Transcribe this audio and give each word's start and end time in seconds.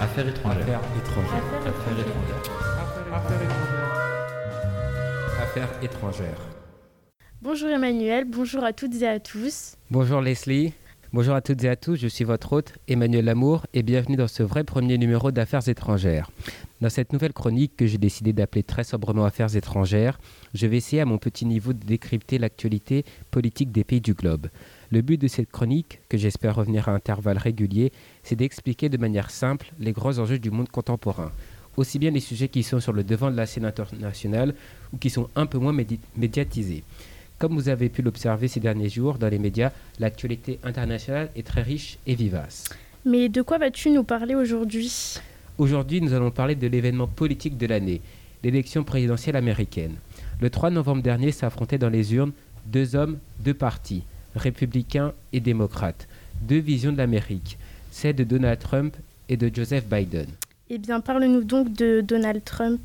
Affaires 0.00 0.26
étrangères. 0.28 0.62
Affaires 0.62 0.80
étrangères. 0.98 1.42
Affaires 1.66 1.98
étrangères. 2.00 2.42
Affaires 3.12 3.42
étrangères. 3.42 3.92
Affaires 5.40 5.82
étrangères. 5.82 6.40
Bonjour 7.40 7.68
Emmanuel, 7.68 8.24
bonjour 8.24 8.64
à 8.64 8.72
toutes 8.72 9.00
et 9.02 9.06
à 9.06 9.20
tous. 9.20 9.76
Bonjour 9.90 10.20
Leslie. 10.20 10.72
Bonjour 11.12 11.36
à 11.36 11.40
toutes 11.40 11.62
et 11.62 11.68
à 11.68 11.76
tous, 11.76 11.94
je 11.94 12.08
suis 12.08 12.24
votre 12.24 12.54
hôte 12.54 12.72
Emmanuel 12.88 13.26
Lamour 13.26 13.66
et 13.72 13.84
bienvenue 13.84 14.16
dans 14.16 14.26
ce 14.26 14.42
vrai 14.42 14.64
premier 14.64 14.98
numéro 14.98 15.30
d'Affaires 15.30 15.68
étrangères. 15.68 16.28
Dans 16.80 16.90
cette 16.90 17.12
nouvelle 17.12 17.32
chronique 17.32 17.76
que 17.76 17.86
j'ai 17.86 17.98
décidé 17.98 18.32
d'appeler 18.32 18.64
très 18.64 18.82
sobrement 18.82 19.24
Affaires 19.24 19.54
étrangères, 19.54 20.18
je 20.54 20.66
vais 20.66 20.76
essayer 20.76 21.02
à 21.02 21.04
mon 21.04 21.18
petit 21.18 21.46
niveau 21.46 21.72
de 21.72 21.84
décrypter 21.84 22.38
l'actualité 22.38 23.04
politique 23.30 23.70
des 23.70 23.84
pays 23.84 24.00
du 24.00 24.14
globe. 24.14 24.48
Le 24.90 25.00
but 25.00 25.20
de 25.20 25.28
cette 25.28 25.50
chronique, 25.50 26.00
que 26.08 26.18
j'espère 26.18 26.56
revenir 26.56 26.88
à 26.88 26.92
intervalles 26.92 27.38
réguliers, 27.38 27.92
c'est 28.22 28.36
d'expliquer 28.36 28.88
de 28.88 28.96
manière 28.98 29.30
simple 29.30 29.72
les 29.78 29.92
grands 29.92 30.18
enjeux 30.18 30.38
du 30.38 30.50
monde 30.50 30.68
contemporain, 30.68 31.32
aussi 31.76 31.98
bien 31.98 32.10
les 32.10 32.20
sujets 32.20 32.48
qui 32.48 32.62
sont 32.62 32.80
sur 32.80 32.92
le 32.92 33.04
devant 33.04 33.30
de 33.30 33.36
la 33.36 33.46
scène 33.46 33.64
internationale 33.64 34.54
ou 34.92 34.98
qui 34.98 35.10
sont 35.10 35.28
un 35.36 35.46
peu 35.46 35.58
moins 35.58 35.72
médi 35.72 35.98
médiatisés. 36.16 36.84
Comme 37.38 37.54
vous 37.54 37.68
avez 37.68 37.88
pu 37.88 38.02
l'observer 38.02 38.46
ces 38.46 38.60
derniers 38.60 38.88
jours 38.88 39.18
dans 39.18 39.28
les 39.28 39.38
médias, 39.38 39.72
l'actualité 39.98 40.60
internationale 40.62 41.30
est 41.34 41.46
très 41.46 41.62
riche 41.62 41.98
et 42.06 42.14
vivace. 42.14 42.64
Mais 43.04 43.28
de 43.28 43.42
quoi 43.42 43.58
vas-tu 43.58 43.90
nous 43.90 44.04
parler 44.04 44.34
aujourd'hui? 44.34 45.18
Aujourd'hui, 45.58 46.00
nous 46.00 46.14
allons 46.14 46.30
parler 46.30 46.54
de 46.54 46.66
l'événement 46.66 47.06
politique 47.06 47.58
de 47.58 47.66
l'année, 47.66 48.00
l'élection 48.42 48.84
présidentielle 48.84 49.36
américaine. 49.36 49.96
Le 50.40 50.50
3 50.50 50.70
novembre 50.70 51.02
dernier 51.02 51.32
s'affrontaient 51.32 51.78
dans 51.78 51.90
les 51.90 52.14
urnes 52.14 52.32
deux 52.66 52.96
hommes, 52.96 53.18
deux 53.40 53.54
partis, 53.54 54.04
républicains 54.34 55.12
et 55.32 55.40
démocrates, 55.40 56.08
deux 56.42 56.58
visions 56.58 56.92
de 56.92 56.98
l'Amérique, 56.98 57.58
celle 57.90 58.16
de 58.16 58.24
Donald 58.24 58.58
Trump 58.58 58.96
et 59.28 59.36
de 59.36 59.50
Joseph 59.54 59.86
Biden. 59.86 60.26
Eh 60.70 60.78
bien, 60.78 61.00
parle-nous 61.00 61.44
donc 61.44 61.72
de 61.72 62.00
Donald 62.00 62.42
Trump. 62.44 62.80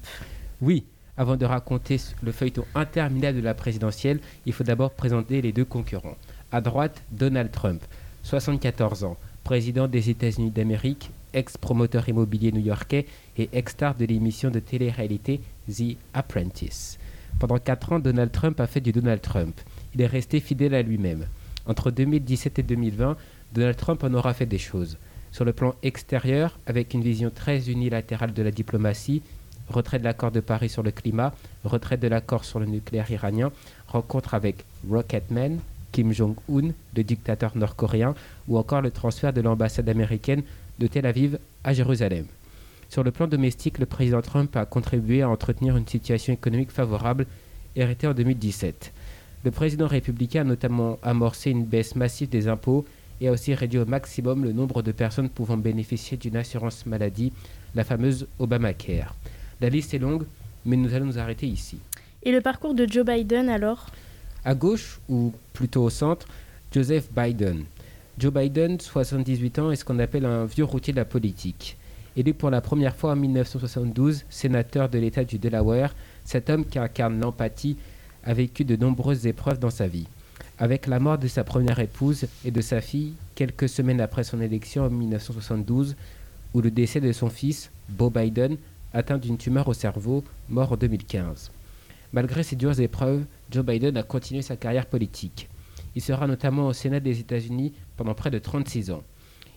Oui, 0.61 0.83
avant 1.17 1.35
de 1.35 1.45
raconter 1.45 1.99
le 2.21 2.31
feuilleton 2.31 2.65
interminable 2.75 3.39
de 3.39 3.43
la 3.43 3.53
présidentielle, 3.53 4.19
il 4.45 4.53
faut 4.53 4.63
d'abord 4.63 4.91
présenter 4.91 5.41
les 5.41 5.51
deux 5.51 5.65
concurrents. 5.65 6.17
À 6.51 6.61
droite, 6.61 7.01
Donald 7.11 7.51
Trump, 7.51 7.81
74 8.23 9.03
ans, 9.03 9.17
président 9.43 9.87
des 9.87 10.09
États-Unis 10.09 10.51
d'Amérique, 10.51 11.11
ex-promoteur 11.33 12.07
immobilier 12.09 12.51
new-yorkais 12.51 13.05
et 13.37 13.49
ex-star 13.53 13.95
de 13.95 14.05
l'émission 14.05 14.49
de 14.49 14.59
télé-réalité 14.59 15.41
The 15.67 15.97
Apprentice. 16.13 16.97
Pendant 17.39 17.57
4 17.57 17.93
ans, 17.93 17.99
Donald 17.99 18.31
Trump 18.31 18.59
a 18.59 18.67
fait 18.67 18.81
du 18.81 18.91
Donald 18.91 19.21
Trump. 19.21 19.59
Il 19.95 20.01
est 20.01 20.07
resté 20.07 20.39
fidèle 20.39 20.73
à 20.73 20.81
lui-même. 20.81 21.25
Entre 21.69 21.91
2017 21.91 22.57
et 22.57 22.63
2020, 22.63 23.15
Donald 23.53 23.77
Trump 23.77 24.03
en 24.03 24.11
aura 24.15 24.33
fait 24.33 24.47
des 24.47 24.57
choses. 24.57 24.97
Sur 25.31 25.45
le 25.45 25.53
plan 25.53 25.75
extérieur, 25.83 26.57
avec 26.65 26.95
une 26.95 27.03
vision 27.03 27.29
très 27.29 27.69
unilatérale 27.69 28.33
de 28.33 28.41
la 28.41 28.49
diplomatie, 28.49 29.21
retrait 29.69 29.99
de 29.99 30.03
l'accord 30.03 30.31
de 30.31 30.39
Paris 30.39 30.69
sur 30.69 30.81
le 30.81 30.89
climat, 30.89 31.31
retrait 31.63 31.97
de 31.97 32.07
l'accord 32.07 32.43
sur 32.43 32.59
le 32.59 32.65
nucléaire 32.65 33.11
iranien, 33.11 33.51
rencontre 33.87 34.33
avec 34.33 34.65
Rocketman, 34.89 35.59
Kim 35.91 36.11
Jong-un, 36.11 36.71
le 36.95 37.03
dictateur 37.03 37.55
nord-coréen, 37.55 38.15
ou 38.47 38.57
encore 38.57 38.81
le 38.81 38.89
transfert 38.89 39.31
de 39.31 39.41
l'ambassade 39.41 39.89
américaine 39.89 40.41
de 40.79 40.87
Tel 40.87 41.05
Aviv 41.05 41.37
à 41.63 41.73
Jérusalem. 41.73 42.25
Sur 42.89 43.03
le 43.03 43.11
plan 43.11 43.27
domestique, 43.27 43.77
le 43.77 43.85
président 43.85 44.23
Trump 44.23 44.55
a 44.55 44.65
contribué 44.65 45.21
à 45.21 45.29
entretenir 45.29 45.77
une 45.77 45.87
situation 45.87 46.33
économique 46.33 46.71
favorable 46.71 47.27
héritée 47.75 48.07
en 48.07 48.15
2017. 48.15 48.91
Le 49.45 49.51
président 49.51 49.87
républicain 49.87 50.41
a 50.41 50.43
notamment 50.43 50.99
amorcé 51.01 51.51
une 51.51 51.63
baisse 51.63 51.95
massive 51.95 52.27
des 52.27 52.49
impôts 52.49 52.85
et 53.21 53.29
a 53.29 53.31
aussi 53.31 53.53
réduit 53.53 53.79
au 53.79 53.85
maximum 53.85 54.43
le 54.43 54.51
nombre 54.51 54.81
de 54.81 54.91
personnes 54.91 55.29
pouvant 55.29 55.57
bénéficier 55.57 56.17
d'une 56.17 56.35
assurance 56.35 56.85
maladie, 56.85 57.31
la 57.73 57.85
fameuse 57.85 58.27
Obamacare. 58.37 59.15
La 59.61 59.69
liste 59.69 59.93
est 59.93 59.99
longue, 59.99 60.25
mais 60.65 60.75
nous 60.75 60.93
allons 60.93 61.05
nous 61.05 61.19
arrêter 61.19 61.47
ici. 61.47 61.79
Et 62.23 62.31
le 62.31 62.41
parcours 62.41 62.73
de 62.73 62.85
Joe 62.85 63.05
Biden 63.05 63.47
alors? 63.47 63.87
À 64.43 64.55
gauche, 64.55 64.99
ou 65.07 65.33
plutôt 65.53 65.83
au 65.83 65.89
centre, 65.89 66.27
Joseph 66.73 67.09
Biden. 67.15 67.63
Joe 68.17 68.33
Biden, 68.33 68.79
78 68.79 69.59
ans, 69.59 69.71
est 69.71 69.77
ce 69.77 69.85
qu'on 69.85 69.99
appelle 69.99 70.25
un 70.25 70.45
vieux 70.45 70.65
routier 70.65 70.91
de 70.91 70.97
la 70.97 71.05
politique. 71.05 71.77
Élu 72.17 72.33
pour 72.33 72.49
la 72.49 72.59
première 72.59 72.95
fois 72.95 73.13
en 73.13 73.15
1972 73.15 74.25
sénateur 74.29 74.89
de 74.89 74.99
l'État 74.99 75.23
du 75.23 75.39
Delaware, 75.39 75.95
cet 76.25 76.49
homme 76.49 76.65
qui 76.65 76.77
incarne 76.77 77.19
l'empathie 77.21 77.77
a 78.23 78.33
vécu 78.33 78.65
de 78.65 78.75
nombreuses 78.75 79.27
épreuves 79.27 79.59
dans 79.59 79.69
sa 79.69 79.87
vie. 79.87 80.07
Avec 80.57 80.87
la 80.87 80.99
mort 80.99 81.17
de 81.17 81.27
sa 81.27 81.43
première 81.43 81.79
épouse 81.79 82.25
et 82.43 82.51
de 82.51 82.61
sa 82.61 82.81
fille, 82.81 83.13
quelques 83.35 83.69
semaines 83.69 84.01
après 84.01 84.23
son 84.23 84.41
élection 84.41 84.83
en 84.83 84.89
1972, 84.89 85.95
ou 86.53 86.61
le 86.61 86.71
décès 86.71 86.99
de 86.99 87.11
son 87.11 87.29
fils, 87.29 87.71
Beau 87.87 88.09
Biden, 88.09 88.57
atteint 88.93 89.17
d'une 89.17 89.37
tumeur 89.37 89.67
au 89.67 89.73
cerveau, 89.73 90.23
mort 90.49 90.71
en 90.71 90.77
2015. 90.77 91.51
Malgré 92.11 92.43
ces 92.43 92.55
dures 92.55 92.79
épreuves, 92.79 93.23
Joe 93.51 93.63
Biden 93.63 93.95
a 93.97 94.03
continué 94.03 94.41
sa 94.41 94.57
carrière 94.57 94.87
politique. 94.87 95.47
Il 95.95 96.01
sera 96.01 96.27
notamment 96.27 96.67
au 96.67 96.73
Sénat 96.73 96.99
des 96.99 97.19
États-Unis 97.19 97.73
pendant 97.97 98.13
près 98.13 98.31
de 98.31 98.39
36 98.39 98.91
ans. 98.91 99.03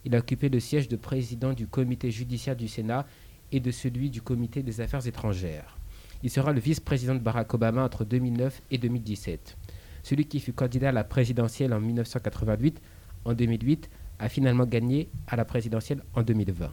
Il 0.05 0.15
a 0.15 0.19
occupé 0.19 0.49
le 0.49 0.61
siège 0.61 0.89
de 0.89 0.97
président 0.97 1.53
du 1.53 1.67
comité 1.67 2.11
judiciaire 2.11 2.57
du 2.57 2.69
Sénat 2.69 3.07
et 3.53 3.61
de 3.61 3.71
celui 3.71 4.11
du 4.11 4.21
comité 4.23 4.63
des 4.63 4.81
affaires 4.81 5.07
étrangères. 5.07 5.77
Il 6.23 6.31
sera 6.31 6.53
le 6.53 6.61
vice-président 6.61 7.15
de 7.15 7.21
Barack 7.21 7.53
Obama 7.55 7.83
entre 7.85 8.05
2009 8.05 8.63
et 8.71 8.79
2017. 8.79 9.57
Celui 10.03 10.27
qui 10.27 10.41
fut 10.41 10.53
candidat 10.53 10.91
à 10.91 10.93
la 10.93 11.05
présidentielle 11.05 11.73
en 11.73 11.81
1988, 11.81 12.81
en 13.25 13.35
2008, 13.35 13.91
a 14.19 14.29
finalement 14.29 14.67
gagné 14.67 15.09
à 15.27 15.37
la 15.37 15.45
présidentielle 15.45 16.03
en 16.15 16.23
2020. 16.23 16.71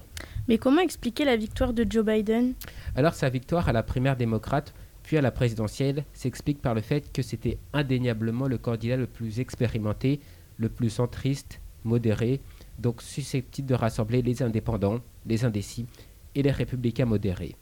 Mais 0.47 0.57
comment 0.57 0.81
expliquer 0.81 1.25
la 1.25 1.35
victoire 1.35 1.73
de 1.73 1.85
Joe 1.89 2.05
Biden? 2.05 2.53
Alors 2.95 3.15
sa 3.15 3.29
victoire 3.29 3.67
à 3.69 3.73
la 3.73 3.81
primaire 3.81 4.15
démocrate, 4.15 4.73
puis 5.01 5.17
à 5.17 5.21
la 5.21 5.31
présidentielle, 5.31 6.03
s'explique 6.13 6.61
par 6.61 6.75
le 6.75 6.81
fait 6.81 7.11
que 7.11 7.23
c'était 7.23 7.57
indéniablement 7.73 8.47
le 8.47 8.59
candidat 8.59 8.97
le 8.97 9.07
plus 9.07 9.39
expérimenté, 9.39 10.19
le 10.57 10.69
plus 10.69 10.91
centriste, 10.91 11.59
modéré, 11.83 12.41
donc 12.77 13.01
susceptible 13.01 13.67
de 13.67 13.75
rassembler 13.75 14.21
les 14.21 14.43
indépendants, 14.43 14.99
les 15.25 15.45
indécis 15.45 15.87
et 16.35 16.43
les 16.43 16.51
républicains 16.51 17.05
modérés. 17.05 17.55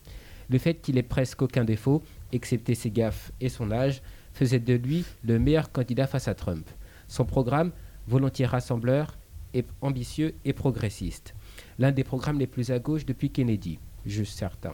Le 0.49 0.57
fait 0.57 0.75
qu'il 0.75 0.97
ait 0.97 1.03
presque 1.03 1.41
aucun 1.41 1.63
défaut, 1.63 2.01
excepté 2.31 2.75
ses 2.75 2.91
gaffes 2.91 3.31
et 3.41 3.49
son 3.49 3.71
âge, 3.71 4.01
faisait 4.33 4.59
de 4.59 4.73
lui 4.73 5.03
le 5.23 5.39
meilleur 5.39 5.71
candidat 5.71 6.07
face 6.07 6.27
à 6.27 6.35
Trump. 6.35 6.69
Son 7.07 7.25
programme, 7.25 7.71
volontiers 8.07 8.45
rassembleur, 8.45 9.17
est 9.53 9.67
ambitieux 9.81 10.35
et 10.45 10.53
progressiste. 10.53 11.33
L'un 11.79 11.91
des 11.91 12.03
programmes 12.03 12.39
les 12.39 12.47
plus 12.47 12.71
à 12.71 12.79
gauche 12.79 13.05
depuis 13.05 13.29
Kennedy, 13.29 13.79
juste 14.05 14.37
certain. 14.37 14.73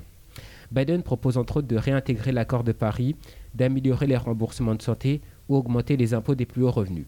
Biden 0.72 1.04
propose 1.04 1.38
entre 1.38 1.58
autres 1.58 1.68
de 1.68 1.78
réintégrer 1.78 2.32
l'accord 2.32 2.64
de 2.64 2.72
Paris, 2.72 3.16
d'améliorer 3.54 4.08
les 4.08 4.18
remboursements 4.18 4.76
de 4.76 4.82
santé 4.82 5.22
ou 5.48 5.56
augmenter 5.56 5.98
les 5.98 6.14
impôts 6.14 6.36
des 6.36 6.46
plus 6.46 6.64
hauts 6.64 6.72
revenus. 6.72 7.06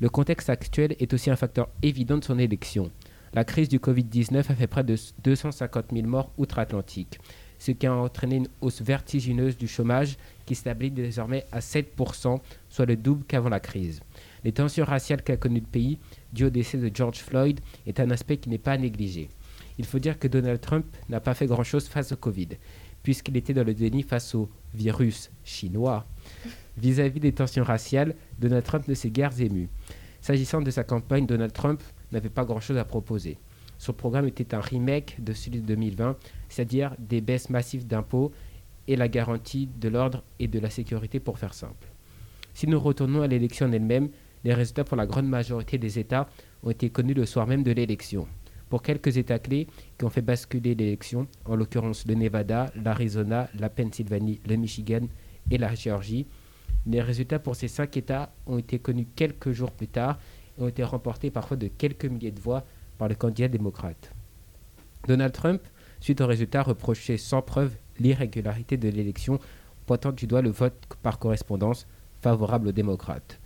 Le 0.00 0.08
contexte 0.08 0.50
actuel 0.50 0.96
est 0.98 1.12
aussi 1.12 1.30
un 1.30 1.36
facteur 1.36 1.68
évident 1.82 2.18
de 2.18 2.24
son 2.24 2.38
élection. 2.38 2.90
La 3.34 3.44
crise 3.44 3.68
du 3.68 3.78
Covid-19 3.78 4.38
a 4.38 4.54
fait 4.54 4.66
près 4.66 4.84
de 4.84 4.96
250 5.24 5.86
000 5.92 6.06
morts 6.06 6.32
outre-Atlantique, 6.38 7.18
ce 7.62 7.70
qui 7.70 7.86
a 7.86 7.94
entraîné 7.94 8.38
une 8.38 8.48
hausse 8.60 8.82
vertigineuse 8.82 9.56
du 9.56 9.68
chômage 9.68 10.16
qui 10.46 10.56
s'établit 10.56 10.90
désormais 10.90 11.46
à 11.52 11.60
7%, 11.60 12.40
soit 12.68 12.86
le 12.86 12.96
double 12.96 13.24
qu'avant 13.24 13.50
la 13.50 13.60
crise. 13.60 14.00
Les 14.42 14.50
tensions 14.50 14.84
raciales 14.84 15.22
qu'a 15.22 15.36
connues 15.36 15.60
le 15.60 15.66
pays, 15.66 16.00
dues 16.32 16.46
au 16.46 16.50
décès 16.50 16.76
de 16.76 16.90
George 16.92 17.18
Floyd, 17.18 17.60
est 17.86 18.00
un 18.00 18.10
aspect 18.10 18.38
qui 18.38 18.48
n'est 18.48 18.58
pas 18.58 18.72
à 18.72 18.78
négliger. 18.78 19.28
Il 19.78 19.84
faut 19.84 20.00
dire 20.00 20.18
que 20.18 20.26
Donald 20.26 20.60
Trump 20.60 20.84
n'a 21.08 21.20
pas 21.20 21.34
fait 21.34 21.46
grand-chose 21.46 21.86
face 21.86 22.10
au 22.10 22.16
Covid, 22.16 22.48
puisqu'il 23.04 23.36
était 23.36 23.54
dans 23.54 23.62
le 23.62 23.74
déni 23.74 24.02
face 24.02 24.34
au 24.34 24.50
virus 24.74 25.30
chinois. 25.44 26.04
Vis-à-vis 26.76 27.20
des 27.20 27.32
tensions 27.32 27.62
raciales, 27.62 28.16
Donald 28.40 28.64
Trump 28.64 28.88
ne 28.88 28.94
s'est 28.94 29.10
guère 29.10 29.40
ému. 29.40 29.68
S'agissant 30.20 30.62
de 30.62 30.70
sa 30.72 30.82
campagne, 30.82 31.26
Donald 31.26 31.52
Trump 31.52 31.80
n'avait 32.10 32.28
pas 32.28 32.44
grand-chose 32.44 32.76
à 32.76 32.84
proposer. 32.84 33.38
Son 33.82 33.92
programme 33.92 34.28
était 34.28 34.54
un 34.54 34.60
remake 34.60 35.16
de 35.18 35.32
celui 35.32 35.60
de 35.60 35.66
2020, 35.66 36.16
c'est-à-dire 36.48 36.94
des 37.00 37.20
baisses 37.20 37.50
massives 37.50 37.84
d'impôts 37.84 38.30
et 38.86 38.94
la 38.94 39.08
garantie 39.08 39.68
de 39.80 39.88
l'ordre 39.88 40.22
et 40.38 40.46
de 40.46 40.60
la 40.60 40.70
sécurité 40.70 41.18
pour 41.18 41.36
faire 41.36 41.52
simple. 41.52 41.88
Si 42.54 42.68
nous 42.68 42.78
retournons 42.78 43.22
à 43.22 43.26
l'élection 43.26 43.72
elle-même, 43.72 44.10
les 44.44 44.54
résultats 44.54 44.84
pour 44.84 44.96
la 44.96 45.04
grande 45.04 45.26
majorité 45.26 45.78
des 45.78 45.98
États 45.98 46.28
ont 46.62 46.70
été 46.70 46.90
connus 46.90 47.14
le 47.14 47.26
soir 47.26 47.48
même 47.48 47.64
de 47.64 47.72
l'élection. 47.72 48.28
Pour 48.68 48.82
quelques 48.82 49.16
États 49.16 49.40
clés 49.40 49.66
qui 49.98 50.04
ont 50.04 50.10
fait 50.10 50.22
basculer 50.22 50.76
l'élection, 50.76 51.26
en 51.44 51.56
l'occurrence 51.56 52.06
le 52.06 52.14
Nevada, 52.14 52.70
l'Arizona, 52.76 53.48
la 53.58 53.68
Pennsylvanie, 53.68 54.40
le 54.48 54.54
Michigan 54.54 55.08
et 55.50 55.58
la 55.58 55.74
Géorgie, 55.74 56.28
les 56.86 57.02
résultats 57.02 57.40
pour 57.40 57.56
ces 57.56 57.66
cinq 57.66 57.96
États 57.96 58.32
ont 58.46 58.58
été 58.58 58.78
connus 58.78 59.08
quelques 59.16 59.50
jours 59.50 59.72
plus 59.72 59.88
tard 59.88 60.20
et 60.56 60.62
ont 60.62 60.68
été 60.68 60.84
remportés 60.84 61.32
parfois 61.32 61.56
de 61.56 61.66
quelques 61.66 62.04
milliers 62.04 62.30
de 62.30 62.38
voix 62.38 62.64
par 63.02 63.08
le 63.08 63.16
candidat 63.16 63.48
démocrate. 63.48 64.12
Donald 65.08 65.32
Trump, 65.32 65.60
suite 65.98 66.20
aux 66.20 66.26
résultats, 66.28 66.62
reprochait 66.62 67.16
sans 67.16 67.42
preuve 67.42 67.74
l'irrégularité 67.98 68.76
de 68.76 68.88
l'élection, 68.88 69.40
pointant 69.86 70.12
du 70.12 70.28
doigt 70.28 70.40
le 70.40 70.50
vote 70.50 70.76
par 71.02 71.18
correspondance 71.18 71.88
favorable 72.20 72.68
aux 72.68 72.72
démocrates. 72.72 73.40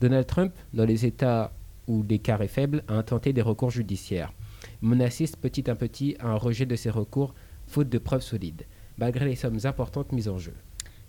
Donald 0.00 0.28
Trump, 0.28 0.54
dans 0.72 0.84
les 0.84 1.06
États 1.06 1.52
où 1.88 2.04
l'écart 2.08 2.40
est 2.40 2.46
faible, 2.46 2.84
a 2.86 2.94
intenté 2.94 3.32
des 3.32 3.42
recours 3.42 3.72
judiciaires. 3.72 4.32
mais 4.80 4.96
on 4.96 5.00
assiste 5.00 5.38
petit 5.38 5.68
à 5.68 5.74
petit 5.74 6.14
à 6.20 6.28
un 6.28 6.36
rejet 6.36 6.64
de 6.64 6.76
ces 6.76 6.90
recours, 6.90 7.34
faute 7.66 7.88
de 7.88 7.98
preuves 7.98 8.22
solides, 8.22 8.62
malgré 8.96 9.24
les 9.24 9.34
sommes 9.34 9.58
importantes 9.64 10.12
mises 10.12 10.28
en 10.28 10.38
jeu. 10.38 10.54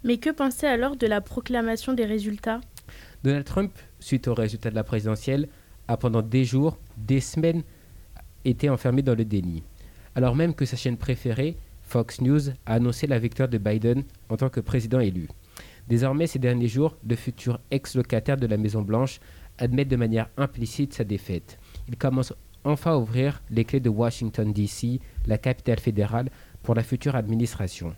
Mais 0.04 0.18
que 0.18 0.32
penser 0.32 0.66
alors 0.66 0.96
de 0.96 1.06
la 1.06 1.22
proclamation 1.22 1.94
des 1.94 2.06
résultats? 2.06 2.62
Donald 3.24 3.46
Trump, 3.46 3.72
suite 4.00 4.28
aux 4.28 4.34
résultats 4.34 4.72
de 4.72 4.76
la 4.76 4.84
présidentielle, 4.84 5.50
a 5.88 5.98
pendant 5.98 6.24
des 6.24 6.46
jours, 6.46 6.80
des 6.98 7.20
semaines, 7.20 7.62
été 8.46 8.70
enfermé 8.70 9.02
dans 9.02 9.16
le 9.16 9.26
déni. 9.26 9.64
Alors 10.16 10.36
même 10.36 10.54
que 10.54 10.66
sa 10.66 10.78
chaîne 10.78 10.98
préférée, 10.98 11.58
Fox 11.82 12.22
News, 12.22 12.50
a 12.66 12.76
annoncé 12.76 13.08
la 13.08 13.20
victoire 13.20 13.50
de 13.50 13.58
Biden 13.58 14.04
en 14.30 14.38
tant 14.38 14.50
que 14.50 14.60
président 14.60 15.00
élu. 15.00 15.28
Désormais, 15.88 16.28
ces 16.28 16.40
derniers 16.40 16.68
jours, 16.68 16.98
le 17.08 17.16
futur 17.16 17.60
ex-locataire 17.70 18.38
de 18.38 18.48
la 18.48 18.58
Maison-Blanche 18.58 19.20
admet 19.58 19.86
de 19.86 19.96
manière 19.96 20.30
implicite 20.38 20.94
sa 20.94 21.04
défaite. 21.04 21.60
Il 21.88 21.98
commence 21.98 22.34
enfin 22.64 22.94
à 22.94 22.98
ouvrir 22.98 23.42
les 23.50 23.66
clés 23.66 23.80
de 23.80 23.90
Washington, 23.90 24.54
D.C., 24.54 25.00
la 25.26 25.38
capitale 25.38 25.80
fédérale, 25.80 26.30
pour 26.64 26.76
la 26.76 26.84
future 26.84 27.16
administration. 27.16 27.94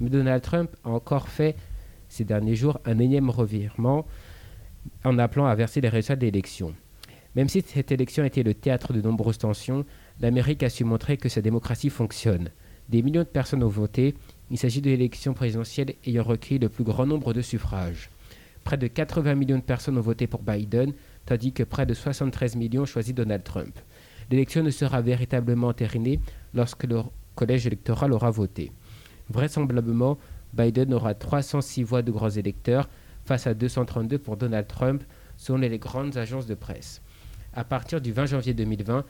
Mais 0.00 0.10
Donald 0.10 0.42
Trump 0.42 0.70
a 0.84 0.90
encore 0.90 1.28
fait 1.28 1.56
ces 2.08 2.24
derniers 2.24 2.56
jours 2.56 2.78
un 2.84 2.98
énième 2.98 3.30
revirement 3.30 4.06
en 5.04 5.18
appelant 5.18 5.46
à 5.46 5.54
verser 5.54 5.80
les 5.80 5.88
résultats 5.88 6.16
de 6.16 6.26
l'élection. 6.26 6.74
Même 7.34 7.48
si 7.48 7.62
cette 7.66 7.92
élection 7.92 8.24
était 8.24 8.42
le 8.42 8.54
théâtre 8.54 8.92
de 8.92 9.00
nombreuses 9.00 9.38
tensions, 9.38 9.84
l'Amérique 10.20 10.62
a 10.62 10.70
su 10.70 10.84
montrer 10.84 11.16
que 11.16 11.28
sa 11.28 11.40
démocratie 11.40 11.90
fonctionne. 11.90 12.50
Des 12.88 13.02
millions 13.02 13.22
de 13.22 13.26
personnes 13.26 13.62
ont 13.62 13.68
voté. 13.68 14.14
Il 14.50 14.58
s'agit 14.58 14.82
de 14.82 14.90
l'élection 14.90 15.32
présidentielle 15.32 15.94
ayant 16.06 16.24
recueilli 16.24 16.58
le 16.58 16.68
plus 16.68 16.84
grand 16.84 17.06
nombre 17.06 17.32
de 17.32 17.40
suffrages. 17.40 18.10
Près 18.64 18.76
de 18.76 18.86
80 18.86 19.34
millions 19.34 19.56
de 19.56 19.62
personnes 19.62 19.96
ont 19.98 20.02
voté 20.02 20.26
pour 20.26 20.42
Biden, 20.42 20.92
tandis 21.26 21.52
que 21.52 21.62
près 21.62 21.86
de 21.86 21.94
73 21.94 22.56
millions 22.56 22.82
ont 22.82 22.86
choisi 22.86 23.12
Donald 23.12 23.42
Trump. 23.42 23.78
L'élection 24.30 24.62
ne 24.62 24.70
sera 24.70 25.00
véritablement 25.00 25.68
entérinée 25.68 26.20
lorsque 26.54 26.84
le 26.84 27.00
collège 27.34 27.66
électoral 27.66 28.12
aura 28.12 28.30
voté. 28.30 28.72
Vraisemblablement, 29.30 30.18
Biden 30.52 30.92
aura 30.92 31.14
306 31.14 31.82
voix 31.82 32.02
de 32.02 32.12
grands 32.12 32.30
électeurs 32.30 32.88
face 33.24 33.46
à 33.46 33.54
232 33.54 34.18
pour 34.18 34.36
Donald 34.36 34.66
Trump, 34.66 35.02
selon 35.42 35.58
les 35.58 35.78
grandes 35.78 36.16
agences 36.16 36.46
de 36.46 36.54
presse. 36.54 37.02
À 37.52 37.64
partir 37.64 38.00
du 38.00 38.12
20 38.12 38.26
janvier 38.26 38.54
2020, 38.54 39.04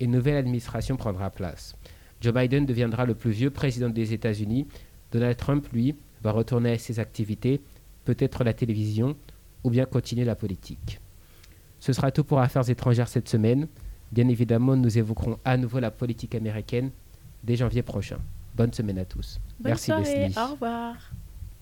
une 0.00 0.10
nouvelle 0.10 0.36
administration 0.36 0.96
prendra 0.96 1.30
place. 1.30 1.76
Joe 2.20 2.34
Biden 2.34 2.66
deviendra 2.66 3.06
le 3.06 3.14
plus 3.14 3.30
vieux 3.30 3.50
président 3.50 3.88
des 3.88 4.12
États-Unis. 4.12 4.66
Donald 5.12 5.36
Trump, 5.36 5.68
lui, 5.72 5.94
va 6.22 6.32
retourner 6.32 6.72
à 6.72 6.78
ses 6.78 6.98
activités, 6.98 7.60
peut-être 8.04 8.42
la 8.42 8.52
télévision, 8.52 9.16
ou 9.62 9.70
bien 9.70 9.84
continuer 9.84 10.24
la 10.24 10.34
politique. 10.34 11.00
Ce 11.78 11.92
sera 11.92 12.10
tout 12.10 12.24
pour 12.24 12.40
Affaires 12.40 12.68
étrangères 12.68 13.08
cette 13.08 13.28
semaine. 13.28 13.68
Bien 14.10 14.26
évidemment, 14.28 14.74
nous 14.74 14.98
évoquerons 14.98 15.38
à 15.44 15.56
nouveau 15.56 15.78
la 15.78 15.92
politique 15.92 16.34
américaine 16.34 16.90
dès 17.44 17.54
janvier 17.54 17.82
prochain. 17.82 18.18
Bonne 18.56 18.72
semaine 18.72 18.98
à 18.98 19.04
tous. 19.04 19.38
Bonne 19.60 19.70
Merci 19.70 19.86
soirée, 19.86 20.02
Leslie. 20.02 20.34
au 20.36 20.52
revoir. 20.52 20.96